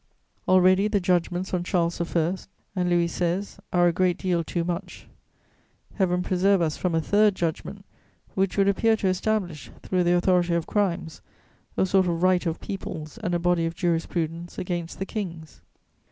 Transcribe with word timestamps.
Already 0.47 0.87
the 0.87 0.99
judgments 0.99 1.53
on 1.53 1.63
Charles 1.63 2.01
I. 2.01 2.35
and 2.75 2.89
Louis 2.89 3.05
XVI. 3.05 3.59
are 3.71 3.87
a 3.87 3.93
great 3.93 4.17
deal 4.17 4.43
too 4.43 4.63
much: 4.63 5.07
Heaven 5.93 6.23
preserve 6.23 6.59
us 6.59 6.75
from 6.75 6.95
a 6.95 7.01
third 7.01 7.35
judgment 7.35 7.85
which 8.33 8.57
would 8.57 8.67
appear 8.67 8.95
to 8.97 9.07
establish, 9.07 9.69
through 9.83 10.03
the 10.05 10.15
authority 10.15 10.55
of 10.55 10.65
crimes, 10.65 11.21
a 11.77 11.85
sort 11.85 12.07
of 12.07 12.23
right 12.23 12.47
of 12.47 12.59
peoples 12.59 13.19
and 13.19 13.35
a 13.35 13.37
body 13.37 13.67
of 13.67 13.75
jurisprudence 13.75 14.57
against 14.57 14.97
the 14.97 15.05
kings! 15.05 15.61